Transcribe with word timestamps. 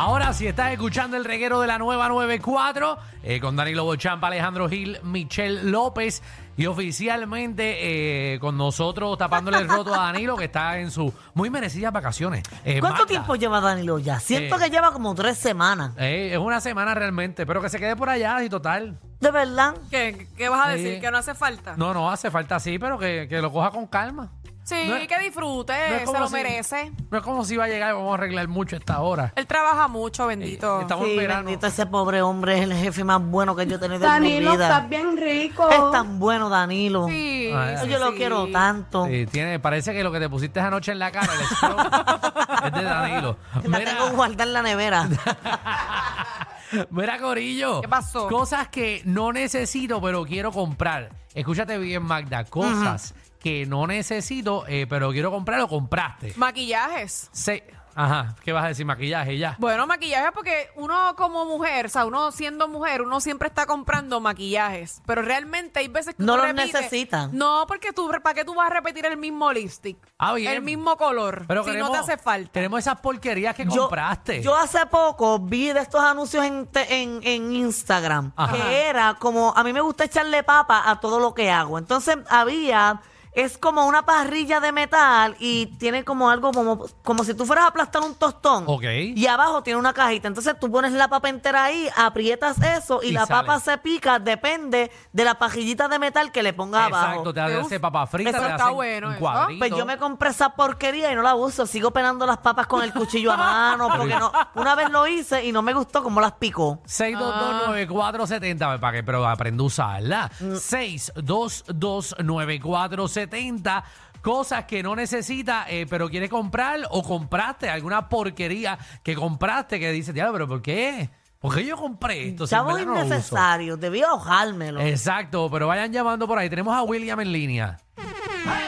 Ahora, 0.00 0.32
si 0.32 0.46
estás 0.46 0.70
escuchando 0.70 1.16
el 1.16 1.24
reguero 1.24 1.60
de 1.60 1.66
la 1.66 1.76
nueva 1.76 2.08
94, 2.08 2.98
eh, 3.24 3.40
con 3.40 3.56
Danilo 3.56 3.82
Bochampa, 3.82 4.28
Alejandro 4.28 4.68
Gil, 4.68 4.96
Michelle 5.02 5.64
López, 5.64 6.22
y 6.56 6.66
oficialmente 6.66 8.34
eh, 8.34 8.38
con 8.38 8.56
nosotros 8.56 9.18
tapándole 9.18 9.58
el 9.58 9.68
roto 9.68 9.92
a 9.94 10.04
Danilo, 10.12 10.36
que 10.36 10.44
está 10.44 10.78
en 10.78 10.92
sus 10.92 11.12
muy 11.34 11.50
merecidas 11.50 11.92
vacaciones. 11.92 12.44
Eh, 12.64 12.78
¿Cuánto 12.78 12.98
Magda, 13.00 13.06
tiempo 13.06 13.34
lleva 13.34 13.60
Danilo 13.60 13.98
ya? 13.98 14.20
Siento 14.20 14.54
Eh. 14.56 14.58
que 14.60 14.70
lleva 14.70 14.92
como 14.92 15.14
tres 15.16 15.36
semanas. 15.36 15.92
eh, 15.98 16.30
es 16.32 16.38
una 16.38 16.60
semana 16.60 16.94
realmente, 16.94 17.44
pero 17.44 17.60
que 17.60 17.68
se 17.68 17.78
quede 17.80 17.96
por 17.96 18.08
allá 18.08 18.40
y 18.44 18.48
total. 18.48 18.98
¿De 19.20 19.32
verdad? 19.32 19.74
¿Qué, 19.90 20.28
qué 20.36 20.48
vas 20.48 20.64
a 20.68 20.72
Sí. 20.76 20.82
decir? 20.82 21.00
¿Que 21.00 21.10
no 21.10 21.18
hace 21.18 21.34
falta? 21.34 21.74
No, 21.76 21.92
no 21.92 22.08
hace 22.08 22.30
falta 22.30 22.54
así, 22.56 22.78
pero 22.78 22.98
que, 23.00 23.26
que 23.28 23.40
lo 23.42 23.50
coja 23.52 23.70
con 23.72 23.86
calma. 23.88 24.30
Sí, 24.68 24.84
No 24.86 24.96
es- 24.96 25.08
que 25.08 25.18
disfrute, 25.18 25.72
no 25.72 25.94
es 25.94 26.00
se 26.00 26.04
como 26.04 26.18
lo 26.18 26.26
si- 26.28 26.32
merece. 26.34 26.92
No 27.10 27.16
es 27.18 27.24
como 27.24 27.42
si 27.46 27.56
va 27.56 27.64
a 27.64 27.68
llegar 27.68 27.90
y 27.90 27.94
vamos 27.94 28.10
a 28.10 28.14
arreglar 28.14 28.48
mucho 28.48 28.76
a 28.76 28.78
esta 28.80 29.00
hora. 29.00 29.32
Él 29.34 29.46
trabaja 29.46 29.88
mucho, 29.88 30.26
bendito. 30.26 30.80
Eh, 30.80 30.82
estamos 30.82 31.06
en 31.06 31.10
Sí, 31.12 31.16
verano. 31.16 31.44
bendito 31.44 31.66
ese 31.68 31.86
pobre 31.86 32.20
hombre, 32.20 32.58
es 32.58 32.64
el 32.64 32.74
jefe 32.74 33.02
más 33.02 33.22
bueno 33.22 33.56
que 33.56 33.66
yo 33.66 33.76
he 33.76 33.78
tenido 33.78 34.00
Danilo, 34.00 34.36
en 34.36 34.44
mi 34.44 34.50
vida. 34.56 34.64
estás 34.68 34.88
bien 34.90 35.16
rico. 35.16 35.70
Es 35.70 35.90
tan 35.90 36.18
bueno, 36.18 36.50
Danilo. 36.50 37.06
Sí, 37.08 37.50
Ah, 37.54 37.76
sí, 37.82 37.88
yo 37.88 37.98
lo 37.98 38.10
sí. 38.10 38.16
quiero 38.18 38.46
tanto. 38.48 39.06
Sí, 39.06 39.24
tiene, 39.24 39.58
parece 39.58 39.94
que 39.94 40.02
lo 40.04 40.12
que 40.12 40.20
te 40.20 40.28
pusiste 40.28 40.60
anoche 40.60 40.92
en 40.92 40.98
la 40.98 41.10
cara, 41.12 41.32
el 41.32 41.40
es 42.66 42.72
de 42.74 42.84
Danilo. 42.84 43.38
La 43.64 43.78
tengo 43.78 44.10
guardada 44.10 44.44
en 44.44 44.52
la 44.52 44.62
nevera. 44.62 45.08
Mira, 46.90 47.18
Corillo. 47.18 47.80
¿Qué 47.80 47.88
pasó? 47.88 48.28
Cosas 48.28 48.68
que 48.68 49.00
no 49.06 49.32
necesito, 49.32 50.00
pero 50.02 50.24
quiero 50.26 50.52
comprar. 50.52 51.08
Escúchate 51.34 51.78
bien, 51.78 52.02
Magda. 52.02 52.44
Cosas 52.44 53.14
que 53.40 53.66
no 53.66 53.86
necesito, 53.86 54.64
eh, 54.68 54.86
pero 54.88 55.10
quiero 55.12 55.30
comprar 55.30 55.60
o 55.60 55.68
compraste. 55.68 56.32
Maquillajes. 56.36 57.28
Se- 57.32 57.78
Ajá. 57.94 58.36
¿Qué 58.44 58.52
vas 58.52 58.64
a 58.64 58.68
decir? 58.68 58.86
Maquillaje 58.86 59.38
ya. 59.38 59.56
Bueno, 59.58 59.84
maquillajes 59.88 60.30
porque 60.32 60.68
uno 60.76 61.16
como 61.16 61.44
mujer, 61.46 61.86
o 61.86 61.88
sea, 61.88 62.04
uno 62.06 62.30
siendo 62.30 62.68
mujer, 62.68 63.02
uno 63.02 63.20
siempre 63.20 63.48
está 63.48 63.66
comprando 63.66 64.20
maquillajes. 64.20 65.02
Pero 65.04 65.20
realmente 65.22 65.80
hay 65.80 65.88
veces 65.88 66.14
que 66.14 66.22
No 66.22 66.36
los 66.36 66.46
repite- 66.46 66.66
necesitan. 66.74 67.36
No, 67.36 67.64
porque 67.66 67.92
tú, 67.92 68.08
¿para 68.22 68.34
qué 68.34 68.44
tú 68.44 68.54
vas 68.54 68.70
a 68.70 68.74
repetir 68.74 69.04
el 69.04 69.16
mismo 69.16 69.52
lipstick? 69.52 69.98
Ah, 70.16 70.34
bien. 70.34 70.52
El 70.52 70.62
mismo 70.62 70.96
color. 70.96 71.44
Pero 71.48 71.64
si 71.64 71.70
queremos, 71.70 71.90
no 71.90 71.94
te 72.04 72.12
hace 72.12 72.22
falta. 72.22 72.52
Queremos 72.52 72.78
esas 72.78 73.00
porquerías 73.00 73.56
que 73.56 73.64
Yo, 73.64 73.88
compraste. 73.88 74.42
yo 74.42 74.54
hace 74.54 74.86
poco 74.86 75.40
vi 75.40 75.72
de 75.72 75.80
estos 75.80 76.00
anuncios 76.00 76.44
en, 76.44 76.68
te- 76.68 77.02
en, 77.02 77.18
en 77.24 77.50
Instagram 77.52 78.30
Ajá. 78.36 78.54
que 78.54 78.82
era 78.86 79.14
como, 79.18 79.52
a 79.56 79.64
mí 79.64 79.72
me 79.72 79.80
gusta 79.80 80.04
echarle 80.04 80.44
papa 80.44 80.88
a 80.88 81.00
todo 81.00 81.18
lo 81.18 81.34
que 81.34 81.50
hago. 81.50 81.78
Entonces 81.78 82.16
había, 82.30 83.00
es 83.38 83.56
como 83.56 83.86
una 83.86 84.04
parrilla 84.04 84.58
de 84.58 84.72
metal 84.72 85.36
y 85.38 85.66
tiene 85.78 86.04
como 86.04 86.28
algo 86.28 86.50
como, 86.50 86.86
como 87.04 87.22
si 87.22 87.34
tú 87.34 87.46
fueras 87.46 87.66
a 87.66 87.68
aplastar 87.68 88.02
un 88.02 88.16
tostón. 88.16 88.64
Ok. 88.66 88.82
Y 89.14 89.28
abajo 89.28 89.62
tiene 89.62 89.78
una 89.78 89.92
cajita. 89.92 90.26
Entonces 90.26 90.58
tú 90.58 90.68
pones 90.68 90.92
la 90.92 91.06
papa 91.06 91.28
entera 91.28 91.62
ahí, 91.62 91.88
aprietas 91.96 92.60
eso 92.60 93.00
y, 93.00 93.12
la 93.12 93.26
papa 93.26 93.60
se 93.60 93.78
pica, 93.78 94.18
depende 94.18 94.90
de 95.12 95.24
la 95.24 95.38
pajillita 95.38 95.86
de 95.86 96.00
metal 96.00 96.32
que 96.32 96.42
le 96.42 96.52
pongas 96.52 96.86
abajo. 96.86 97.06
Exacto, 97.06 97.32
te 97.32 97.40
hace 97.40 97.78
papa 97.78 98.08
frita, 98.08 98.30
eso 98.30 98.44
está 98.44 98.70
bueno, 98.70 99.06
un 99.06 99.12
eso. 99.12 99.20
cuadrito. 99.20 99.60
Pues 99.60 99.70
yo 99.70 99.86
me 99.86 99.98
compré 99.98 100.30
esa 100.30 100.56
porquería 100.56 101.12
y 101.12 101.14
no 101.14 101.22
la 101.22 101.36
uso. 101.36 101.64
Sigo 101.64 101.92
penando 101.92 102.26
las 102.26 102.38
papas 102.38 102.66
con 102.66 102.82
el 102.82 102.92
cuchillo 102.92 103.30
a 103.30 103.36
mano 103.76 103.88
porque 103.96 104.16
no, 104.16 104.32
una 104.56 104.74
vez 104.74 104.90
lo 104.90 105.06
hice 105.06 105.44
y 105.44 105.52
no 105.52 105.62
me 105.62 105.74
gustó 105.74 106.02
cómo 106.02 106.20
las 106.20 106.32
picó. 106.32 106.80
6229470, 106.86 108.80
para 108.80 108.96
que 108.96 109.04
pero 109.04 109.24
aprenda 109.28 109.62
a 109.62 109.66
usarla. 109.66 110.28
Mm. 110.40 110.54
6229470. 110.54 113.27
70 113.28 113.84
cosas 114.22 114.64
que 114.64 114.82
no 114.82 114.96
necesita, 114.96 115.66
eh, 115.68 115.86
pero 115.88 116.08
quiere 116.08 116.28
comprar 116.28 116.80
o 116.90 117.02
compraste 117.02 117.68
alguna 117.68 118.08
porquería 118.08 118.78
que 119.02 119.14
compraste 119.14 119.78
que 119.78 119.90
dices, 119.92 120.14
diablo, 120.14 120.32
pero 120.32 120.48
¿por 120.48 120.62
qué? 120.62 121.10
Porque 121.38 121.64
yo 121.64 121.76
compré 121.76 122.28
esto. 122.28 122.44
Estamos 122.44 122.80
innecesarios, 122.80 123.78
no 123.78 123.80
debí 123.80 124.02
ahorrármelo. 124.02 124.80
Exacto, 124.80 125.48
pero 125.50 125.68
vayan 125.68 125.92
llamando 125.92 126.26
por 126.26 126.36
ahí. 126.36 126.50
Tenemos 126.50 126.74
a 126.74 126.82
William 126.82 127.20
en 127.20 127.32
línea. 127.32 127.78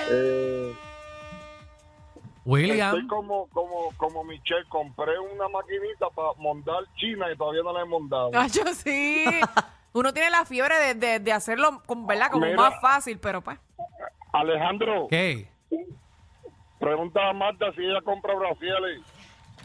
Eh, 0.09 0.73
William. 2.45 2.95
Estoy 2.95 3.09
como, 3.09 3.49
como, 3.49 3.93
como 3.97 4.23
Michelle, 4.23 4.65
compré 4.69 5.19
una 5.19 5.49
maquinita 5.49 6.07
para 6.15 6.33
montar 6.39 6.85
China 6.97 7.27
y 7.33 7.37
todavía 7.37 7.63
no 7.65 7.73
la 7.73 7.83
he 7.83 7.87
montado. 7.87 8.31
Yo 8.47 8.63
sí. 8.75 9.25
Uno 9.93 10.13
tiene 10.13 10.31
la 10.31 10.45
fiebre 10.45 10.77
de, 10.79 10.95
de, 10.95 11.19
de 11.19 11.33
hacerlo, 11.33 11.83
con, 11.85 12.07
¿verdad? 12.07 12.31
Como 12.31 12.47
más 12.55 12.81
fácil, 12.81 13.19
pero 13.19 13.41
pues. 13.43 13.59
Alejandro, 14.33 15.09
¿Qué? 15.11 15.49
pregunta 16.79 17.29
a 17.29 17.33
Marta 17.33 17.73
si 17.75 17.83
ella 17.83 18.01
compra 18.03 18.35
brasiles. 18.35 19.01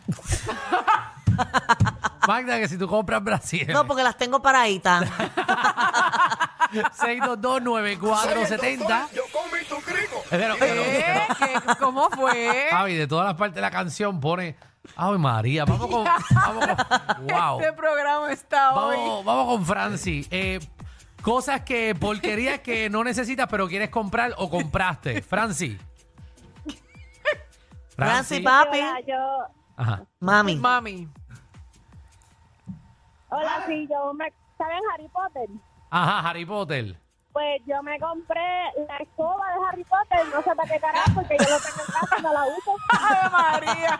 Magda, 2.27 2.59
que 2.59 2.67
si 2.67 2.77
tú 2.77 2.87
compras 2.87 3.23
Brasil. 3.23 3.67
No, 3.71 3.85
porque 3.85 4.03
las 4.03 4.17
tengo 4.17 4.41
paraditas. 4.41 5.07
6229470. 6.71 9.07
Pero, 10.29 10.55
pero, 10.59 10.83
¿Qué? 10.83 11.21
¿Qué? 11.37 11.53
¿Cómo 11.79 12.09
fue? 12.09 12.67
Javi, 12.71 12.95
de 12.95 13.07
todas 13.07 13.27
las 13.27 13.35
partes 13.35 13.55
de 13.55 13.61
la 13.61 13.71
canción 13.71 14.19
pone. 14.19 14.57
Ay, 14.95 15.17
María, 15.17 15.65
vamos 15.65 15.87
con. 15.87 16.03
Vamos 16.03 16.67
con 16.67 17.27
wow. 17.27 17.59
Este 17.59 17.73
programa 17.73 18.31
está 18.31 18.75
hoy. 18.75 18.97
Vamos, 18.97 19.25
vamos 19.25 19.47
con 19.47 19.65
Franci. 19.65 20.27
Eh, 20.29 20.59
cosas 21.25 21.61
que, 21.61 21.95
porquerías 21.95 22.59
que 22.59 22.87
no 22.87 23.03
necesitas, 23.03 23.47
pero 23.49 23.67
quieres 23.67 23.89
comprar 23.89 24.35
o 24.37 24.47
compraste. 24.47 25.23
Franci. 25.23 25.75
Franci, 27.95 28.41
papi. 28.41 28.77
Hola, 28.77 28.99
yo, 29.07 29.47
Ajá. 29.75 30.05
Mami. 30.19 30.55
Mami. 30.57 31.09
hola, 33.29 33.63
sí, 33.65 33.87
yo 33.89 34.13
me, 34.13 34.31
¿saben 34.55 34.77
Harry 34.93 35.07
Potter? 35.07 35.49
Ajá, 35.89 36.29
Harry 36.29 36.45
Potter. 36.45 36.95
Pues 37.35 37.61
yo 37.67 37.83
me 37.83 37.99
compré 37.99 38.39
la 38.87 38.95
escoba 38.95 39.43
de 39.49 39.67
Harry 39.67 39.83
Potter, 39.83 40.25
no 40.33 40.41
sé 40.41 40.55
para 40.55 40.69
qué 40.71 40.79
carajo, 40.79 41.11
porque 41.15 41.35
yo 41.37 41.49
lo 41.49 41.59
tengo 41.59 41.81
en 41.85 41.93
casa 41.93 42.15
y 42.17 42.21
no 42.21 42.31
la 42.33 42.43
uso. 42.45 42.75
¡Ay, 42.97 43.29
María! 43.29 43.99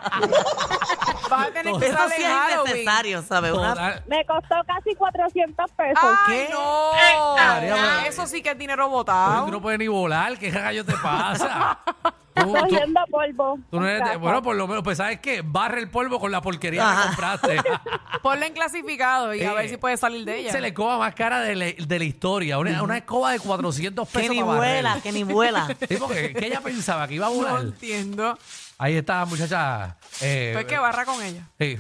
Vas 1.30 1.48
a 1.48 1.52
tener 1.52 1.76
que 1.76 1.86
Eso 1.88 2.10
sí 2.16 2.24
es 2.24 2.30
innecesario, 2.64 3.22
¿sabes? 3.24 3.52
Una- 3.52 4.02
Me 4.08 4.26
costó 4.26 4.56
casi 4.66 4.96
400 4.96 5.70
pesos. 5.72 6.00
¡Ay, 6.02 6.48
¿Qué? 6.48 6.54
no! 6.54 6.92
María, 7.36 7.76
pero- 7.76 8.08
Eso 8.08 8.26
sí 8.26 8.42
que 8.42 8.52
es 8.52 8.58
dinero 8.58 8.88
botado. 8.88 9.48
tú 9.48 9.52
no 9.52 9.62
puedes 9.62 9.80
ni 9.80 9.90
volar. 9.90 10.38
¿Qué 10.38 10.50
rayo 10.50 10.86
te 10.86 10.94
pasa? 10.94 11.78
Tú- 12.46 12.54
tú- 12.54 12.60
cogiendo 12.60 13.02
polvo. 13.12 13.60
tú 13.70 13.80
no 13.80 13.88
eres 13.88 14.00
de- 14.00 14.06
Casa. 14.06 14.18
bueno, 14.18 14.42
por 14.42 14.56
lo 14.56 14.68
menos, 14.68 14.84
pues 14.84 14.98
¿sabes 14.98 15.20
qué? 15.20 15.42
Barre 15.46 15.80
el 15.80 15.90
polvo 15.90 16.20
con 16.20 16.32
la 16.32 16.42
porquería 16.42 16.96
que 16.96 17.08
compraste. 17.08 17.58
Ponla 18.24 18.48
en 18.48 18.54
clasificado 18.54 19.34
y 19.36 19.44
a 19.44 19.54
ver 19.54 19.70
si 19.70 19.78
puede 19.78 19.98
salir 19.98 20.26
de 20.26 20.40
ella. 20.40 20.52
Se 20.52 20.62
le 20.62 20.70
escoba 20.70 20.98
más 20.98 21.14
cara 21.16 21.42
de, 21.42 21.56
la- 21.56 21.74
de 21.86 22.00
la 22.00 22.06
historia. 22.06 22.58
Una, 22.58 22.82
una 22.82 22.98
escoba 22.98 23.32
de 23.32 23.40
400 23.40 24.08
pesos 24.08 24.22
Que 24.22 24.30
ni 24.30 24.40
para 24.42 24.52
barrer. 24.60 24.74
vuela, 24.84 25.00
que 25.02 25.12
ni 25.12 25.24
vuela. 25.24 25.68
Sí, 25.90 25.98
porque 26.00 26.34
¿qué 26.34 26.48
ella 26.48 26.62
pensaba? 26.62 27.08
Que 27.08 27.16
iba 27.16 27.28
a 27.28 27.30
No 27.30 27.36
volar. 27.36 27.62
entiendo. 27.62 28.38
Ahí 28.78 28.96
está, 28.98 29.24
muchacha. 29.26 29.96
Eh, 30.22 30.52
Pues 30.54 30.66
que 30.66 30.78
barra 30.78 31.06
con 31.06 31.22
ella. 31.24 31.44
sí, 31.60 31.78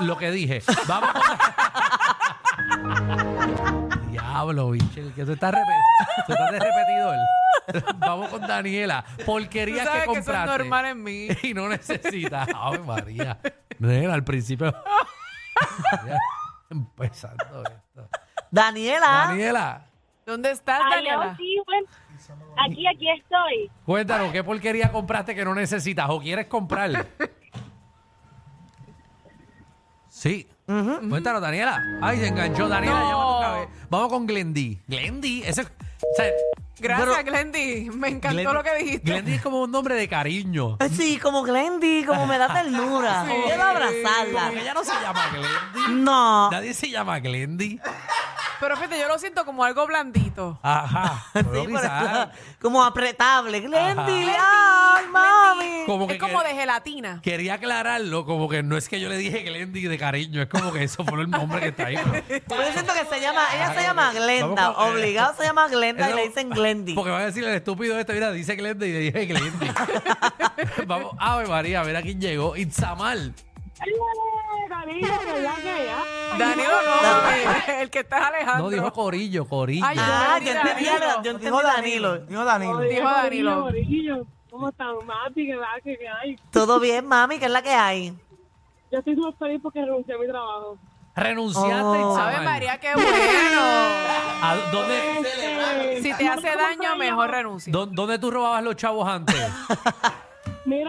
lo 0.00 0.16
que 0.18 0.30
dije. 0.30 0.62
Vamos. 0.86 1.10
Diablo, 4.44 4.70
bicho, 4.70 5.14
que 5.14 5.24
tú 5.24 5.32
estás, 5.32 5.52
repe- 5.52 5.84
tú 6.26 6.32
estás 6.32 6.52
de 6.52 6.58
repetidor. 6.58 7.16
Vamos 7.98 8.28
con 8.30 8.40
Daniela. 8.42 9.04
Tú 9.18 9.24
Porquerías 9.24 9.84
sabes 9.86 10.06
que 10.06 10.12
que 10.12 10.18
eso 10.18 10.30
es 10.30 10.36
compraste. 10.36 10.58
normal 10.58 10.84
en 10.86 11.02
mí. 11.02 11.28
Y 11.42 11.54
no 11.54 11.68
necesitas. 11.68 12.48
Ave 12.54 12.78
María. 12.78 13.38
Nena, 13.78 14.14
al 14.14 14.24
principio. 14.24 14.72
Empezando 16.70 17.62
esto. 17.62 18.08
Daniela. 18.50 19.06
Daniela, 19.28 19.82
¿Dónde 20.24 20.50
estás, 20.50 20.80
Ay, 20.84 21.04
yo 21.04 21.10
Daniela? 21.18 21.36
sí, 21.36 21.56
bueno, 21.66 21.88
aquí, 22.64 22.86
aquí 22.86 23.10
estoy. 23.10 23.70
cuéntanos, 23.86 24.30
¿qué 24.30 24.44
porquería 24.44 24.92
compraste 24.92 25.34
que 25.34 25.42
no 25.44 25.54
necesitas 25.54 26.06
o 26.10 26.20
quieres 26.20 26.46
comprar? 26.46 27.06
Sí. 30.08 30.46
Cuéntanos, 30.66 31.40
Daniela. 31.40 31.80
Ay, 32.02 32.18
se 32.18 32.26
enganchó 32.28 32.68
Daniela. 32.68 33.00
No. 33.00 33.27
Vez. 33.52 33.68
Vamos 33.90 34.08
con 34.08 34.26
Glendy. 34.26 34.78
Glendy, 34.86 35.42
ese. 35.44 35.62
o 35.62 35.66
sea, 36.16 36.26
Gracias, 36.80 37.08
pero- 37.18 37.24
Glendy. 37.32 37.90
Me 37.90 38.08
encantó 38.08 38.38
Glendy- 38.38 38.52
lo 38.52 38.62
que 38.62 38.74
dijiste. 38.76 39.10
Glendy 39.10 39.32
es 39.34 39.42
como 39.42 39.62
un 39.62 39.70
nombre 39.72 39.96
de 39.96 40.06
cariño. 40.08 40.76
Sí, 40.92 41.18
como 41.18 41.42
Glendy, 41.42 42.04
como 42.04 42.26
me 42.26 42.38
da 42.38 42.52
ternura. 42.52 43.24
Sí. 43.28 43.32
Quiero 43.46 43.62
abrazarla. 43.64 44.40
Como 44.40 44.52
que 44.52 44.60
ella 44.60 44.74
no 44.74 44.84
se 44.84 44.92
llama 44.92 45.26
Glendy. 45.32 46.02
No. 46.04 46.50
Nadie 46.52 46.74
se 46.74 46.88
llama 46.90 47.18
Glendy. 47.18 47.80
Pero 48.60 48.76
fíjate, 48.76 48.98
yo 48.98 49.06
lo 49.08 49.18
siento 49.18 49.44
como 49.44 49.62
algo 49.64 49.86
blandito. 49.86 50.58
Ajá. 50.62 51.24
Pero 51.32 51.52
Sí, 51.54 51.60
pero 51.66 51.80
quizás- 51.80 52.28
como 52.60 52.82
apretable. 52.84 53.60
Glendy, 53.60 54.30
ay, 54.36 55.06
mami. 55.12 55.84
Como 55.86 56.06
que 56.08 56.14
es 56.14 56.20
como 56.20 56.40
que- 56.42 56.48
de 56.48 56.54
gelatina. 56.54 57.20
Quería 57.22 57.54
aclararlo, 57.54 58.24
como 58.26 58.48
que 58.48 58.62
no 58.62 58.76
es 58.76 58.88
que 58.88 59.00
yo 59.00 59.08
le 59.08 59.16
dije 59.16 59.40
Glendy 59.42 59.82
de 59.82 59.96
cariño, 59.98 60.42
es 60.42 60.48
como 60.48 60.72
que 60.72 60.82
eso 60.84 61.04
fue 61.04 61.20
el 61.22 61.30
nombre 61.30 61.60
que 61.60 61.68
está 61.68 61.86
ahí. 61.86 61.96
pero- 62.02 62.42
Pero 62.48 62.62
yo 62.66 62.72
siento 62.72 62.92
que 62.94 63.04
se 63.14 63.20
llama, 63.20 63.42
ella 63.54 63.74
se 63.74 63.82
llama 63.82 64.12
Glenda. 64.12 64.68
Vamos 64.70 64.76
con- 64.76 64.92
Obligado 64.92 65.34
se 65.36 65.44
llama 65.44 65.68
Glenda 65.68 66.06
y 66.06 66.08
Eso- 66.08 66.16
le 66.16 66.28
dicen 66.28 66.50
Glendy. 66.50 66.94
Porque 66.94 67.10
van 67.10 67.22
a 67.22 67.26
decirle 67.26 67.50
el 67.50 67.56
estúpido 67.56 67.98
este, 67.98 68.12
mira, 68.12 68.32
dice 68.32 68.56
Glendy 68.56 68.86
y 68.86 68.92
le 68.92 68.98
dije 69.00 69.26
Glendy. 69.26 69.68
Vamos, 70.86 71.12
Ave 71.18 71.46
María, 71.46 71.80
a 71.80 71.84
ver 71.84 71.96
a 71.96 72.02
quién 72.02 72.20
llegó. 72.20 72.56
Itzamal. 72.56 73.34
¡Eh, 74.50 74.68
Danilo, 74.68 75.08
¿verdad 75.26 75.54
que 75.56 75.84
ya? 75.86 76.38
Danilo 76.38 76.72
no, 76.82 77.72
el 77.80 77.90
que 77.90 77.98
está 78.00 78.18
es 78.18 78.24
Alejandro. 78.26 78.64
No, 78.64 78.70
dijo 78.70 78.92
Corillo, 78.92 79.46
Corillo. 79.46 79.84
Ay, 79.86 79.96
Ah, 80.00 80.38
yo 80.40 80.52
Danilo. 80.54 80.60
entendí, 80.60 80.88
a- 80.88 80.98
yo 81.22 81.30
entendí 81.30 81.44
Dijo 81.44 81.62
Danilo. 81.62 82.08
Danilo. 82.12 82.26
Dijo 82.28 82.44
Danilo. 82.44 82.80
Dijo 82.80 83.08
Danilo. 83.08 83.62
Corillo, 83.62 84.26
¿Cómo 84.50 84.68
están, 84.70 84.94
Mati? 85.06 85.46
¿Qué 85.46 85.56
va? 85.56 85.66
¿Qué 85.84 85.96
qué 85.98 86.08
hay? 86.08 86.36
Todo 86.50 86.80
bien, 86.80 87.06
mami, 87.06 87.38
¿qué 87.38 87.44
es 87.46 87.50
la 87.50 87.62
que 87.62 87.70
hay? 87.70 88.14
Yo 88.90 88.98
estoy 88.98 89.14
súper 89.14 89.34
feliz 89.38 89.60
porque 89.62 89.80
renuncié 89.84 90.14
a 90.14 90.18
mi 90.18 90.26
trabajo. 90.26 90.78
Renunciaste, 91.14 91.82
Oh. 91.84 92.12
Itzamar. 92.12 92.34
Ave 92.36 92.44
María, 92.44 92.78
qué 92.80 92.94
bueno. 92.94 93.60
¿A 94.40 94.56
dónde, 94.72 96.00
Si 96.02 96.14
te 96.14 96.28
hace 96.28 96.56
daño, 96.56 96.96
mejor 96.96 97.30
renuncia. 97.30 97.72
dó- 97.72 97.86
¿Dónde 97.86 98.18
tú 98.18 98.30
robabas 98.30 98.62
los 98.62 98.76
chavos 98.76 99.06
antes? 99.08 99.36
Mira, 100.64 100.88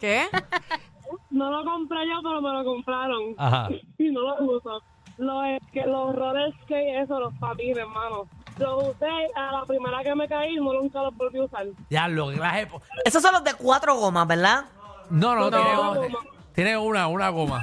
¿Qué? 0.00 0.26
no 1.34 1.50
lo 1.50 1.64
compré 1.64 2.06
yo, 2.08 2.20
pero 2.22 2.40
me 2.40 2.50
lo 2.50 2.64
compraron. 2.64 3.34
Ajá. 3.36 3.68
Y 3.98 4.10
no 4.10 4.20
lo 4.22 4.56
uso. 4.56 4.82
Los, 5.18 5.44
que, 5.72 5.84
los 5.86 6.14
roller 6.14 6.52
skate, 6.62 7.02
eso, 7.02 7.20
los 7.20 7.32
patines, 7.34 7.78
hermano. 7.78 8.26
Los 8.58 8.88
usé 8.88 9.06
a 9.36 9.52
la 9.52 9.64
primera 9.64 10.02
que 10.02 10.14
me 10.14 10.28
caí, 10.28 10.54
no 10.56 10.72
nunca 10.72 11.02
los 11.02 11.16
volví 11.16 11.38
a 11.38 11.44
usar. 11.44 11.66
Ya, 11.90 12.08
lo 12.08 12.30
he- 12.32 12.68
Esos 13.04 13.22
son 13.22 13.32
los 13.32 13.44
de 13.44 13.54
cuatro 13.54 13.94
gomas, 13.96 14.26
¿verdad? 14.26 14.64
No, 15.10 15.34
no, 15.34 15.50
No. 15.50 15.56
Tiene, 15.56 15.76
goma, 15.76 16.20
tiene 16.54 16.78
una, 16.78 17.06
una 17.08 17.28
goma. 17.30 17.62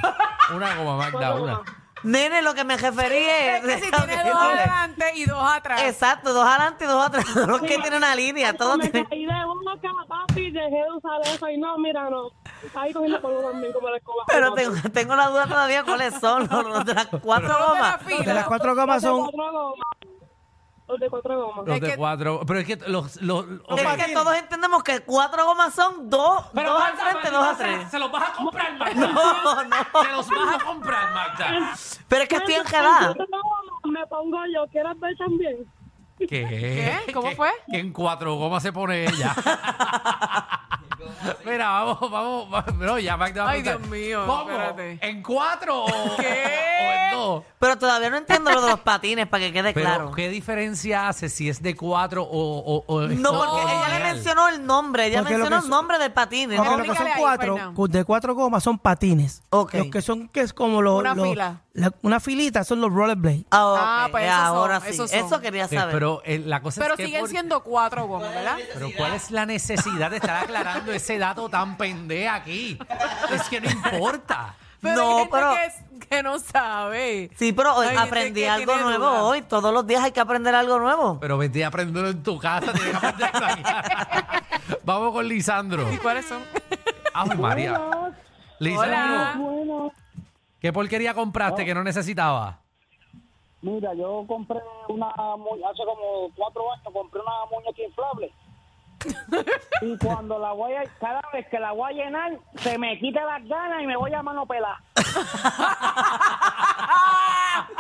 Una 0.54 0.76
goma, 0.76 0.98
Magda, 0.98 1.36
una. 1.36 1.62
Nene, 2.04 2.42
lo 2.42 2.54
que 2.54 2.64
me 2.64 2.78
referí 2.78 3.16
es... 3.18 3.64
Es 3.64 3.76
que 3.82 3.86
si 3.86 3.92
tiene 3.92 4.24
dos 4.30 4.36
adelante 4.42 5.06
y 5.16 5.26
dos 5.26 5.44
atrás. 5.44 5.82
Exacto, 5.84 6.34
dos 6.34 6.46
adelante 6.46 6.86
y 6.86 6.88
dos 6.88 7.06
atrás. 7.06 7.26
No 7.48 7.56
es 7.58 7.62
que 7.62 7.78
tiene 7.78 7.98
una 7.98 8.16
línea, 8.16 8.54
todo 8.54 8.78
me 8.78 8.90
tiene... 8.90 9.08
caí 9.08 9.26
de 9.26 9.34
papi, 10.08 10.52
dejé 10.52 10.70
de 10.84 10.92
usar 10.92 11.22
eso 11.22 11.50
y 11.50 11.58
no, 11.58 11.78
mira, 11.78 12.10
no. 12.10 12.30
Ahí 12.76 12.94
cogiendo 12.94 13.22
polvo 13.22 13.42
también 13.52 13.74
como 13.74 13.90
la 13.90 13.98
escoba. 13.98 14.24
Pero 14.28 14.54
tengo, 14.54 14.76
tengo 14.94 15.16
la 15.16 15.28
duda 15.30 15.48
todavía 15.48 15.84
cuáles 15.84 16.14
son 16.20 16.48
los, 16.50 16.66
los 16.66 16.86
de 16.86 16.94
las 16.94 17.08
cuatro 17.08 17.48
Los 17.48 17.68
gomas. 17.68 18.02
fila. 18.04 18.24
De 18.26 18.34
las 18.34 18.46
cuatro 18.46 18.76
gomas 18.76 18.96
Los 18.96 19.02
de 19.04 19.08
son. 19.10 19.32
cuatro 19.32 19.52
gomas. 19.52 19.88
Los 20.88 21.00
de 21.00 21.10
cuatro 21.10 21.46
gomas. 21.46 21.68
Los 21.68 21.80
de 21.80 21.96
cuatro. 21.96 22.42
Pero 22.46 22.60
es 22.60 22.66
que 22.68 22.76
los. 22.88 23.22
los 23.22 23.46
ok. 23.46 23.80
Es 23.98 24.06
que 24.06 24.14
todos 24.14 24.36
entendemos 24.36 24.84
que 24.84 25.00
cuatro 25.02 25.46
gomas 25.46 25.74
son 25.74 26.10
dos, 26.10 26.44
Pero 26.54 26.74
dos 26.74 26.82
al 26.84 26.98
frente, 26.98 27.30
dos 27.32 27.46
se- 27.58 27.64
atrás. 27.64 27.92
Se 27.92 28.00
los 28.00 28.12
vas 28.12 28.30
a 28.30 28.34
comprar, 28.34 28.78
Magda. 28.78 28.94
No, 29.08 29.64
no. 29.64 30.04
Se 30.04 30.12
los 30.12 30.28
vas 30.30 30.56
a 30.56 30.60
comprar, 30.66 31.14
Magda. 31.14 31.74
Pero 32.10 32.24
es 32.24 32.30
que 32.30 32.36
estoy 32.36 32.54
enredada. 32.56 33.16
Me 33.86 34.06
pongo 34.08 34.38
yo, 34.54 34.66
¿quieres 34.70 35.00
ver 35.00 35.16
también? 35.18 35.72
¿Qué? 36.20 36.28
¿Qué? 36.28 37.14
¿Cómo 37.14 37.30
¿Qué- 37.30 37.36
fue? 37.36 37.50
Que 37.72 37.80
en 37.80 37.92
cuatro 37.94 38.36
gomas 38.36 38.62
se 38.62 38.72
pone 38.74 39.06
ella. 39.06 39.34
Mira, 41.62 41.84
vamos, 41.84 42.00
vamos, 42.12 42.50
vamos. 42.50 42.74
No, 42.78 42.98
ya 42.98 43.18
Magda 43.18 43.44
va 43.44 43.50
a 43.50 43.54
Ay, 43.54 43.62
preguntar, 43.62 43.90
Dios 43.92 44.02
mío, 44.02 44.24
¿Cómo? 44.26 44.50
espérate. 44.50 44.98
¿En 45.02 45.22
cuatro 45.22 45.86
o, 45.86 45.88
¿Qué? 46.18 46.24
o 46.82 46.92
en 46.92 47.12
dos? 47.20 47.44
Pero 47.60 47.78
todavía 47.78 48.10
no 48.10 48.18
entiendo 48.18 48.50
lo 48.52 48.62
de 48.62 48.70
los 48.72 48.80
patines, 48.80 49.28
para 49.28 49.44
que 49.44 49.54
quede 49.54 49.72
Pero, 49.74 49.86
claro. 49.86 50.12
¿qué 50.12 50.30
diferencia 50.30 51.08
hace 51.08 51.30
si 51.30 51.50
es 51.50 51.62
de 51.62 51.76
cuatro 51.76 52.24
o, 52.24 52.28
o, 52.32 52.84
o- 52.88 53.02
No, 53.02 53.32
porque 53.38 53.62
ella 53.62 54.00
le 54.00 54.14
mencionó 54.14 54.48
el 54.50 54.66
nombre, 54.66 55.06
ella 55.06 55.20
Porque 55.20 55.34
lo 55.38 55.44
mencionó 55.44 55.50
que 55.50 55.56
el 55.58 55.62
son- 55.62 55.70
nombre 55.70 56.00
del 56.00 56.12
patín. 56.12 56.50
¿no? 56.50 56.56
lo 56.56 56.64
que 56.64 56.70
son 56.70 56.80
Explícale 57.08 57.12
ahí, 57.14 57.20
cuatro, 57.22 57.88
de 57.90 58.06
cuatro 58.06 58.34
gomas 58.34 58.64
son 58.64 58.80
patines. 58.80 59.44
Ok. 59.52 59.76
Los 59.76 59.88
que 59.88 60.02
son, 60.02 60.28
que 60.30 60.42
es 60.42 60.54
como 60.54 60.82
los. 60.82 61.00
Una 61.00 61.14
los- 61.14 61.28
fila. 61.28 61.62
la- 61.74 61.94
una 62.02 62.20
filita 62.20 62.64
son 62.64 62.82
los 62.82 62.92
rollerblades. 62.92 63.44
Ah, 63.52 63.68
ok, 63.68 63.78
Ah, 63.80 64.08
pues 64.10 64.24
esos 64.26 64.38
son, 64.48 64.58
ahora 64.58 64.80
sí. 64.82 64.88
esos 64.90 65.12
son. 65.12 65.20
Eso 65.20 65.42
quería 65.42 65.68
Sí, 65.68 65.76
saber. 65.76 65.94
pero 65.94 66.22
eh, 66.26 66.40
la 66.44 66.62
cosa 66.64 66.82
Pero 66.82 66.96
es 66.96 66.98
que 66.98 67.06
siguen 67.06 67.20
por- 67.22 67.30
siendo 67.30 67.62
cuatro 67.64 68.08
gomas, 68.08 68.34
¿verdad? 68.34 68.58
Pero 68.74 68.88
¿cuál 68.98 69.14
es 69.14 69.30
la 69.30 69.46
necesidad 69.46 70.10
de 70.10 70.18
estar 70.18 70.44
aclarando 70.44 70.92
ese 70.92 71.20
dato 71.20 71.48
tan 71.52 71.78
pendejo 71.78 72.34
aquí? 72.34 72.80
Es 73.32 73.44
que 73.50 73.62
no 73.62 73.70
importa. 73.70 74.56
Pero 74.82 74.96
No, 74.96 75.10
hay 75.12 75.16
gente 75.18 75.30
pero- 75.32 75.54
que, 75.54 75.66
es- 75.66 76.08
que 76.10 76.24
no 76.24 76.40
sabe. 76.40 77.30
Sí, 77.38 77.54
pero 77.54 77.76
hoy 77.76 77.86
Hay 77.86 77.96
gente 77.96 78.10
aprendí 78.10 78.42
que 78.42 78.50
algo 78.50 78.66
tiene 78.74 78.82
nuevo 78.88 79.06
dudas. 79.08 79.22
hoy. 79.22 79.42
Todos 79.44 79.72
los 79.72 79.86
días 79.86 80.04
hay 80.04 80.12
que 80.12 80.20
aprender 80.20 80.56
algo 80.56 80.80
nuevo. 80.80 81.20
Pero 81.22 81.38
vete 81.38 81.64
a 81.64 81.68
aprenderlo 81.68 82.10
en 82.10 82.24
tu 82.24 82.40
casa, 82.40 82.74
tienes 82.74 82.98
que 83.00 83.06
aprenderlo 83.06 83.46
allá. 83.46 83.84
Vamos 84.84 85.12
con 85.14 85.28
Lisandro. 85.28 85.92
¿Y 85.94 85.98
cuáles 86.00 86.26
son? 86.26 86.42
Ay, 87.14 87.38
María. 87.38 87.80
Hola. 87.80 88.12
Lisandro, 88.58 89.44
Bueno, 89.44 89.92
¿qué 90.60 90.74
porquería 90.74 91.14
compraste 91.14 91.64
que 91.64 91.76
no 91.76 91.84
necesitaba? 91.84 92.58
Mira, 93.62 93.94
yo 93.94 94.26
compré 94.28 94.60
una, 94.90 95.14
mu- 95.38 95.64
hace 95.70 95.84
como 95.86 96.32
cuatro 96.36 96.72
años, 96.74 96.88
compré 96.92 97.22
una 97.22 97.46
muñeca 97.52 97.82
inflable. 97.88 98.34
y 99.82 99.98
cuando 99.98 100.38
la 100.40 100.52
voy 100.52 100.74
a, 100.74 100.84
cada 101.00 101.22
vez 101.34 101.48
que 101.50 101.60
la 101.60 101.72
voy 101.72 101.92
a 101.92 101.96
llenar, 102.04 102.32
se 102.58 102.78
me 102.78 103.00
quita 103.00 103.24
las 103.26 103.44
ganas 103.48 103.82
y 103.82 103.88
me 103.88 103.96
voy 103.98 104.14
a 104.14 104.22
mano 104.22 104.46
pelada. 104.46 104.80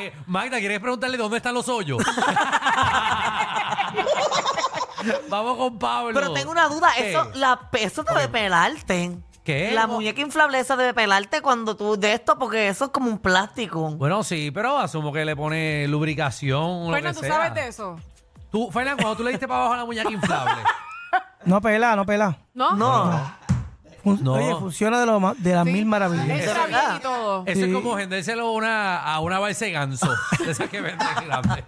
Eh, 0.00 0.12
Magda, 0.26 0.58
¿quieres 0.58 0.80
preguntarle 0.80 1.16
dónde 1.16 1.38
están 1.38 1.54
los 1.54 1.68
hoyos? 1.68 1.98
Vamos 5.28 5.56
con 5.56 5.78
Pablo. 5.78 6.12
Pero 6.14 6.32
tengo 6.32 6.50
una 6.50 6.68
duda. 6.68 6.88
¿Qué? 6.96 7.10
Eso, 7.10 7.30
la, 7.34 7.60
eso 7.72 8.02
debe 8.02 8.28
pelarte. 8.28 9.18
¿Qué? 9.44 9.70
La 9.72 9.86
muñeca 9.86 10.20
inflable 10.20 10.58
esa 10.58 10.76
debe 10.76 10.92
pelarte 10.94 11.40
cuando 11.40 11.76
tú 11.76 11.98
de 11.98 12.12
esto, 12.12 12.38
porque 12.38 12.68
eso 12.68 12.86
es 12.86 12.90
como 12.90 13.08
un 13.10 13.18
plástico. 13.18 13.90
Bueno, 13.92 14.22
sí, 14.24 14.50
pero 14.50 14.78
asumo 14.78 15.12
que 15.12 15.24
le 15.24 15.36
pone 15.36 15.86
lubricación 15.88 16.60
o 16.62 16.84
lo 16.84 16.90
Bueno, 16.90 17.08
que 17.10 17.14
¿tú 17.14 17.20
sea. 17.20 17.34
sabes 17.34 17.54
de 17.54 17.68
eso? 17.68 17.96
Tú, 18.50 18.70
Fernan, 18.70 18.96
cuando 18.96 19.16
tú 19.16 19.22
le 19.24 19.30
diste 19.30 19.46
para 19.46 19.60
abajo 19.60 19.74
a 19.74 19.76
la 19.78 19.84
muñeca 19.84 20.10
inflable, 20.10 20.52
No 21.44 21.60
pela, 21.60 21.96
no 21.96 22.04
pela. 22.06 22.36
¿No? 22.54 22.72
No. 22.76 23.38
Fun- 24.02 24.18
No. 24.22 24.32
Oye, 24.34 24.54
funciona 24.56 25.00
de, 25.00 25.06
lo 25.06 25.20
ma- 25.20 25.34
de 25.36 25.54
las 25.54 25.64
Sí. 25.64 25.72
mil 25.72 25.84
maravillas. 25.86 26.28
Está 26.40 26.52
verdad. 26.64 26.68
bien 26.88 26.96
y 26.96 27.00
todo. 27.00 27.42
eso 27.46 27.60
es 27.60 27.66
Sí. 27.66 27.72
como 27.72 27.94
vendérselo 27.94 28.46
a 28.48 28.52
una, 28.52 28.98
a 29.02 29.20
una 29.20 29.38
balsa 29.38 29.64
de 29.66 29.72
ganso, 29.72 30.08
de 30.44 30.50
esas 30.50 30.68
que 30.70 30.80
venden 30.80 31.06
grande. 31.26 31.64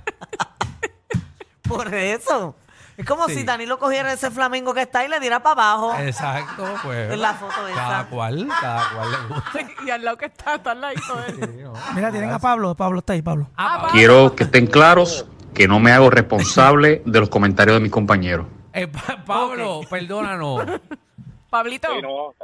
Por 1.63 1.93
eso. 1.95 2.57
Es 2.97 3.07
como 3.07 3.27
Sí. 3.29 3.35
si 3.37 3.45
Danilo 3.45 3.79
cogiera 3.79 4.13
ese 4.13 4.31
flamingo 4.31 4.75
que 4.75 4.83
está 4.83 5.05
y 5.05 5.09
le 5.09 5.21
diera 5.21 5.43
para 5.43 5.53
abajo. 5.73 5.95
Exacto, 5.99 6.65
pues. 6.83 7.11
En 7.13 7.21
la 7.23 7.33
foto 7.35 7.67
esa. 7.67 7.77
Cada 7.77 8.07
cual, 8.09 8.49
cada 8.61 8.91
cual 8.91 9.11
le 9.11 9.35
gusta. 9.35 9.61
Y 9.87 9.91
al 9.91 10.05
lado 10.05 10.17
que 10.19 10.27
está, 10.27 10.57
está 10.57 10.73
al 10.73 10.81
ladito 10.83 11.17
de 11.17 11.27
él. 11.29 11.37
Sí, 11.57 11.63
¿no? 11.63 11.73
Mira, 11.95 12.11
tienen 12.11 12.31
a 12.31 12.39
Pablo. 12.39 12.75
Pablo 12.75 12.99
está 12.99 13.15
ahí, 13.15 13.23
Pablo. 13.23 13.49
Ah, 13.57 13.77
Pablo. 13.77 13.93
Quiero 13.93 14.37
que 14.37 14.45
estén 14.45 14.67
claros 14.67 15.25
que 15.55 15.67
no 15.69 15.81
me 15.81 15.93
hago 15.93 16.11
responsable 16.11 17.03
de 17.05 17.21
los 17.21 17.29
comentarios 17.29 17.77
de 17.77 17.81
mis 17.81 17.91
compañeros. 17.93 18.47
Eh, 18.73 18.87
Pa- 18.87 19.25
Pablo, 19.25 19.81
perdónanos. 19.89 20.65
Pablito. 21.51 21.89
Sí, 21.95 22.03
no, 22.03 22.35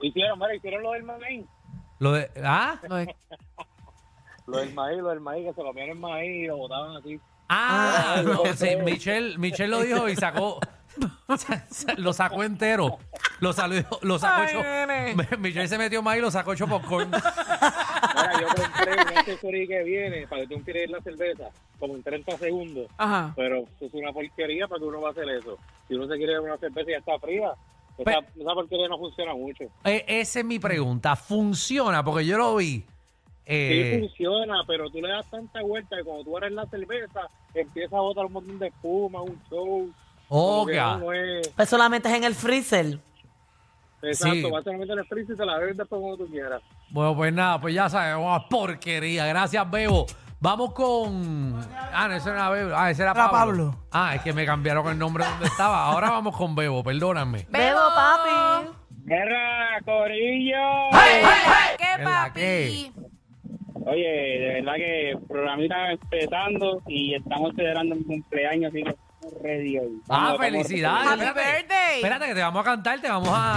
hicieron, 0.00 0.38
mira, 0.38 0.54
hicieron 0.54 0.82
lo 0.82 0.92
del 0.92 1.02
maíz. 1.04 1.44
Lo 1.98 2.12
de, 2.12 2.30
¿Ah? 2.42 2.78
No, 2.88 2.98
es- 2.98 3.08
Lo 4.46 4.58
del 4.58 4.72
maíz, 4.74 4.98
lo 5.00 5.08
del 5.08 5.18
maíz, 5.20 5.44
que 5.48 5.54
se 5.54 5.60
comían 5.60 5.88
el 5.88 5.96
maíz 5.98 6.44
y 6.44 6.46
lo 6.46 6.56
botaban 6.56 6.96
así. 6.98 7.18
Ah, 7.48 8.22
no, 8.24 8.44
no. 8.44 8.54
sí, 8.54 8.76
Michelle, 8.84 9.36
Michelle 9.38 9.68
lo 9.68 9.80
dijo 9.82 10.08
y 10.08 10.14
sacó. 10.14 10.60
lo 11.96 12.12
sacó 12.12 12.44
entero. 12.44 12.98
Lo, 13.40 13.52
salió, 13.52 13.84
lo 14.02 14.18
sacó 14.20 14.42
Ay, 14.42 15.14
hecho. 15.16 15.38
Michelle 15.38 15.66
se 15.68 15.76
metió 15.78 16.00
más 16.00 16.16
y 16.16 16.20
lo 16.20 16.30
sacó 16.30 16.52
hecho 16.52 16.68
popcorn. 16.68 17.10
Yo 18.40 18.46
compré 18.48 18.92
un 18.92 19.18
accesorio 19.18 19.68
que 19.68 19.82
viene 19.84 20.26
para 20.26 20.42
que 20.46 20.54
tú 20.54 20.62
quieres 20.64 20.90
la 20.90 21.00
cerveza, 21.00 21.50
como 21.78 21.94
en 21.94 22.02
30 22.02 22.36
segundos. 22.38 22.86
Ajá. 22.98 23.32
Pero 23.36 23.58
eso 23.76 23.86
es 23.86 23.94
una 23.94 24.12
porquería 24.12 24.66
para 24.68 24.78
que 24.80 24.84
uno 24.86 25.00
va 25.00 25.08
a 25.08 25.12
hacer 25.12 25.28
eso. 25.30 25.58
Si 25.88 25.94
uno 25.94 26.06
se 26.06 26.16
quiere 26.16 26.38
una 26.40 26.56
cerveza 26.58 26.90
y 26.90 26.92
ya 26.92 26.98
está 26.98 27.18
fría, 27.18 27.52
esa, 27.98 28.10
esa 28.18 28.54
porquería 28.54 28.88
no 28.88 28.98
funciona 28.98 29.34
mucho. 29.34 29.64
Eh, 29.84 30.04
esa 30.06 30.40
es 30.40 30.44
mi 30.44 30.58
pregunta. 30.58 31.16
¿Funciona? 31.16 32.04
Porque 32.04 32.26
yo 32.26 32.36
lo 32.38 32.56
vi. 32.56 32.84
Sí 33.48 33.52
Eh, 33.52 33.98
funciona, 34.00 34.62
pero 34.66 34.90
tú 34.90 35.00
le 35.00 35.08
das 35.08 35.24
tanta 35.30 35.62
vuelta 35.62 35.96
que 35.96 36.02
cuando 36.04 36.24
tú 36.24 36.36
eres 36.36 36.50
la 36.52 36.66
cerveza, 36.66 37.28
empieza 37.54 37.96
a 37.96 38.00
botar 38.00 38.26
un 38.26 38.32
montón 38.32 38.58
de 38.58 38.66
espuma, 38.68 39.22
un 39.22 39.40
show. 39.48 39.88
no 40.98 41.12
es- 41.12 41.48
Pues 41.50 41.68
solamente 41.68 42.08
es 42.08 42.14
en 42.16 42.24
el 42.24 42.34
freezer. 42.34 42.98
Exacto, 44.02 44.34
Sí. 44.36 44.50
vas 44.50 44.66
a 44.66 44.72
meter 44.72 44.90
en 44.90 44.98
el 44.98 45.06
freezer 45.06 45.34
y 45.34 45.38
te 45.38 45.46
la 45.46 45.58
bebes 45.58 45.76
después 45.76 46.00
cuando 46.00 46.18
tú 46.24 46.30
quieras. 46.30 46.62
Bueno, 46.90 47.16
pues 47.16 47.32
nada, 47.32 47.60
pues 47.60 47.74
ya 47.74 47.88
sabemos, 47.88 48.44
porquería. 48.50 49.26
Gracias, 49.26 49.70
Bebo. 49.70 50.06
Vamos 50.38 50.74
con. 50.74 51.54
Ah, 51.92 52.06
no, 52.08 52.14
ese 52.14 52.28
era 52.30 52.50
Bebo. 52.50 52.74
Ah, 52.76 52.90
ese 52.90 53.02
era 53.02 53.14
Pablo. 53.14 53.32
Pablo. 53.32 53.74
Ah, 53.90 54.14
es 54.14 54.22
que 54.22 54.32
me 54.32 54.44
cambiaron 54.44 54.86
el 54.88 54.98
nombre 54.98 55.24
donde 55.24 55.46
estaba. 55.46 55.86
Ahora 55.86 56.10
vamos 56.10 56.36
con 56.36 56.54
Bebo, 56.54 56.84
perdóname. 56.84 57.46
Bebo, 57.50 57.80
papi. 57.94 58.68
¡Guerra, 59.04 59.80
Corillo! 59.84 60.90
¿Qué, 61.78 61.84
¿En 61.98 62.04
la 62.04 62.10
papi? 62.26 62.40
qué? 62.40 62.92
Oye, 63.86 64.08
de 64.08 64.54
verdad 64.60 64.74
que 64.74 65.10
el 65.12 65.18
programita 65.20 65.92
empezando 65.92 66.82
y 66.88 67.14
estamos 67.14 67.54
celebrando 67.54 67.94
mi 67.94 68.02
cumpleaños, 68.04 68.72
así 68.72 68.82
que 68.82 68.96
ready 69.42 69.78
hoy. 69.78 70.00
Ah, 70.08 70.08
Vamos, 70.08 70.38
vamos, 70.38 70.46
felicidades. 70.46 71.06
Happy 71.08 71.22
Espérate. 71.24 71.56
birthday. 71.58 71.96
Espérate, 71.96 72.26
que 72.26 72.34
te 72.34 72.40
vamos 72.42 72.60
a 72.60 72.64
cantar, 72.64 73.00
te 73.00 73.08
vamos 73.08 73.28
a. 73.32 73.56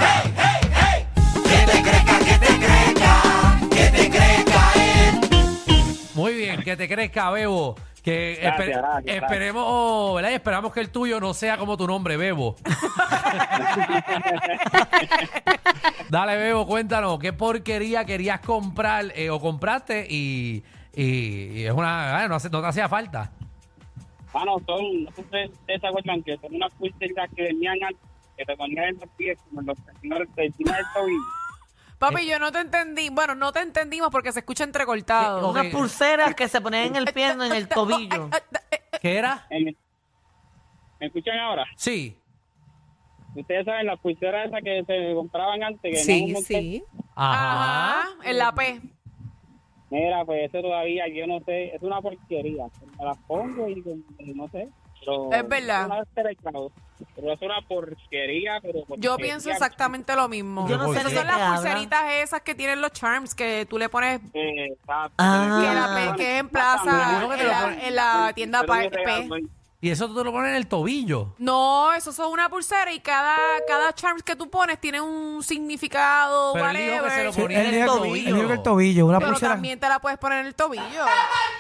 Muy 6.16 6.34
bien, 6.34 6.62
que 6.64 6.76
te 6.76 6.88
crezca, 6.90 7.30
Bebo. 7.32 7.76
Que 8.04 8.40
Gracias, 8.42 8.68
espe- 8.68 8.78
gracias, 8.78 9.16
esperemos, 9.24 10.16
¿verdad? 10.16 10.32
Y 10.32 10.34
esperamos 10.34 10.74
que 10.74 10.80
el 10.80 10.90
tuyo 10.90 11.20
no 11.20 11.34
sea 11.34 11.58
como 11.58 11.76
tu 11.78 11.86
nombre, 11.86 12.16
Bebo. 12.18 12.56
Dale, 16.10 16.38
Bebo, 16.38 16.66
cuéntanos, 16.66 17.20
¿qué 17.20 17.34
porquería 17.34 18.06
querías 18.06 18.40
comprar 18.40 19.12
eh, 19.16 19.30
o 19.30 19.40
compraste 19.40 20.08
y, 20.10 20.64
y- 20.96 21.60
y 21.60 21.66
es 21.66 21.72
una, 21.74 22.24
ah, 22.24 22.28
no, 22.28 22.36
hace- 22.36 22.50
no 22.50 22.62
te 22.62 22.68
hacía 22.68 22.88
falta? 22.90 23.32
Mano, 24.34 24.58
son, 24.66 25.04
no 25.04 25.12
sé 25.12 25.16
si 25.16 25.22
ustedes 25.52 25.82
se 25.82 25.88
acuerdan 25.88 26.24
que 26.24 26.38
son 26.38 26.56
unas 26.56 26.72
pulseras 26.74 27.30
que 27.36 27.44
venían 27.44 27.78
antes, 27.84 28.02
que 28.38 28.46
te 28.46 28.56
ponían 28.56 28.86
en 28.86 29.00
los 29.00 29.10
pies, 29.18 29.38
como 29.50 29.62
en 29.62 29.68
los 29.68 29.78
primeros, 30.00 30.28
encima 30.38 30.76
del 30.78 30.86
tobillo. 30.94 31.20
Papi, 31.98 32.26
yo 32.28 32.40
no 32.40 32.52
te 32.52 32.60
entendí. 32.60 33.10
Bueno, 33.10 33.36
no 33.36 33.52
te 33.52 33.60
entendimos 33.60 34.10
porque 34.10 34.32
se 34.32 34.40
escucha 34.40 34.64
entrecortado. 34.64 35.40
Eh, 35.40 35.44
ok. 35.44 35.52
Unas 35.52 35.66
pulseras 35.74 36.34
que 36.36 36.48
se 36.48 36.62
ponían 36.62 36.86
en 36.86 36.96
el 36.96 37.06
pie, 37.14 37.36
no 37.36 37.44
en 37.44 37.52
el 37.54 37.68
tobillo. 37.68 38.30
¿Qué 39.02 39.18
era? 39.18 39.46
En- 39.50 39.76
¿Me 41.00 41.08
escuchan 41.08 41.38
ahora? 41.40 41.66
Sí. 41.76 42.16
Ustedes 43.36 43.66
saben 43.66 43.86
las 43.88 44.00
pulseras 44.00 44.48
esas 44.48 44.62
que 44.64 44.84
se 44.86 45.14
compraban 45.14 45.64
antes, 45.64 45.82
que 45.82 46.12
venían 46.14 46.38
un 46.38 46.44
Sí, 46.46 46.56
montón. 46.56 46.62
sí. 46.62 46.84
Ajá. 47.16 48.00
Ajá, 48.02 48.10
en 48.24 48.38
la 48.38 48.52
P. 48.54 48.82
Mira, 49.92 50.24
pues 50.26 50.50
eso 50.50 50.62
todavía, 50.62 51.08
yo 51.08 51.26
no 51.28 51.40
sé, 51.42 51.76
es 51.76 51.82
una 51.82 52.00
porquería. 52.02 52.66
Me 53.00 53.06
las 53.06 53.18
pongo 53.28 53.68
y 53.68 53.84
y 54.20 54.34
no 54.34 54.48
sé. 54.50 54.70
Pero 55.00 55.32
Es 55.32 55.48
verdad. 55.48 55.88
Pero 57.16 57.32
es 57.32 57.42
una 57.42 57.62
porquería, 57.68 58.60
pero 58.62 58.80
Yo 58.80 58.86
porquería. 58.86 59.16
pienso 59.18 59.50
exactamente 59.50 60.16
lo 60.16 60.28
mismo. 60.28 60.68
Yo 60.68 60.78
no 60.78 60.92
sé 60.94 61.00
Esas 61.00 61.14
son 61.14 61.26
las 61.28 61.52
pulseritas 61.62 62.14
esas 62.22 62.42
que 62.42 62.54
tienen 62.56 62.82
los 62.82 62.92
charms 62.92 63.34
que 63.34 63.66
tú 63.70 63.78
le 63.78 63.88
pones 63.90 64.20
Eh, 64.34 64.66
exacto. 64.74 65.14
Ah. 65.18 65.60
que, 65.62 65.74
la 66.06 66.12
P- 66.12 66.18
que 66.24 66.34
es 66.36 66.40
en 66.42 66.50
plaza, 66.50 67.24
en 67.24 67.48
la, 67.48 67.62
ponen- 67.64 67.80
en 67.84 67.96
la 67.96 68.32
tienda 68.36 68.62
yo 68.62 68.68
P. 68.92 69.40
Y 69.82 69.92
eso 69.92 70.08
tú 70.10 70.16
te 70.16 70.26
lo 70.26 70.34
pones 70.34 70.50
en 70.50 70.56
el 70.58 70.68
tobillo. 70.68 71.36
No, 71.38 71.94
eso 71.94 72.12
son 72.12 72.34
una 72.34 72.50
pulsera 72.50 72.92
y 72.92 73.00
cada, 73.00 73.38
cada 73.66 73.94
charms 73.94 74.24
que 74.24 74.36
tú 74.36 74.50
pones 74.50 74.78
tiene 74.82 75.00
un 75.00 75.42
significado, 75.42 76.52
Pero 76.54 76.70
él 76.72 76.78
dijo 76.92 77.04
que 77.06 77.10
se 77.12 77.24
lo 77.24 77.32
Sí, 77.32 77.42
ponía 77.42 77.62
él 77.62 77.68
en 77.68 77.72
dijo 77.84 77.86
el 77.86 77.92
que- 78.02 78.08
tobillo. 78.10 78.28
él 78.28 78.36
dijo 78.36 78.48
que 78.48 78.54
el 78.56 78.62
tobillo, 78.64 79.06
una 79.06 79.20
Pero 79.20 79.32
pulsera. 79.32 79.54
también 79.54 79.80
te 79.80 79.88
la 79.88 80.00
puedes 80.00 80.20
poner 80.20 80.40
en 80.40 80.48
el 80.48 80.56
tobillo. 80.56 80.84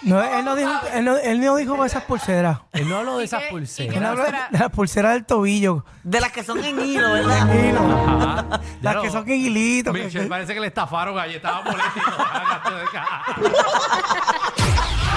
No, 0.01 0.21
él 0.21 0.43
no 0.43 0.55
dijo, 0.57 0.71
él 0.93 1.05
no, 1.05 1.15
él 1.15 1.39
no 1.39 1.55
dijo 1.55 1.85
esas 1.85 2.03
pulseras. 2.03 2.59
Él 2.73 2.89
no 2.89 2.97
habló 2.97 3.15
de 3.19 3.23
¿Y 3.23 3.25
esas 3.25 3.39
qué- 3.43 3.45
y 3.45 3.49
qué 3.51 3.55
Él 3.55 3.59
pulseras. 3.61 4.03
habló 4.09 4.23
pulsera? 4.23 4.47
de 4.51 4.57
las 4.59 4.69
pulseras 4.71 5.13
del 5.13 5.25
tobillo. 5.25 5.85
De 6.03 6.19
las 6.19 6.31
que 6.33 6.43
son 6.43 6.61
en 6.61 6.77
hilo, 6.77 7.13
¿verdad? 7.13 7.53
Hilo. 7.55 7.79
Ajá. 7.79 8.45
Ya 8.49 8.59
Las 8.81 8.95
lo- 8.95 9.01
que 9.01 9.09
son 9.11 9.29
en 9.29 9.39
hilito. 9.39 9.93
que- 9.93 10.03
Michelle 10.03 10.27
parece 10.27 10.53
que 10.53 10.59
le 10.59 10.67
estafaron 10.67 11.17
allí, 11.17 11.35
estaba 11.35 11.61
molesto. 11.61 12.01